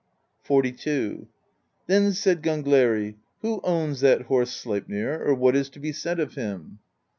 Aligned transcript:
XLII. 0.47 1.27
Then 1.85 2.13
said 2.13 2.41
Gangleri: 2.41 3.17
"Who 3.43 3.61
owns 3.63 4.01
that 4.01 4.23
horse 4.23 4.49
Sleip 4.49 4.89
nir, 4.89 5.23
or 5.23 5.35
what 5.35 5.55
is 5.55 5.69
to 5.69 5.79
be 5.79 5.91
said 5.91 6.19
of 6.19 6.33
him?" 6.33 6.79